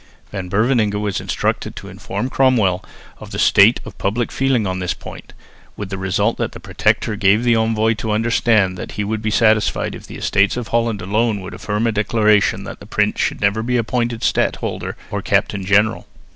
[0.31, 2.83] Van Beverningh was instructed to inform Cromwell
[3.19, 5.33] of the state of public feeling on this point,
[5.77, 9.29] with the result that the Protector gave the envoy to understand that he would be
[9.29, 13.41] satisfied if the Estates of Holland alone would affirm a declaration that the Prince should
[13.41, 16.07] never be appointed stadholder or captain general.